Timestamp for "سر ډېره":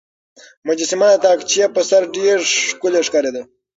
1.89-2.43